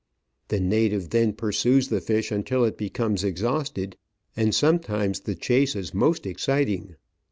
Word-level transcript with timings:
The 0.47 0.59
native 0.59 1.11
then 1.11 1.33
pursues 1.33 1.89
the 1.89 2.01
fish 2.01 2.31
until 2.31 2.63
it 2.65 2.75
becomes 2.75 3.23
exhausted, 3.23 3.97
and 4.35 4.55
sometimes 4.55 5.19
the 5.19 5.35
chase 5.35 5.75
is 5.75 5.93
most 5.93 6.25
exciting. 6.25 6.95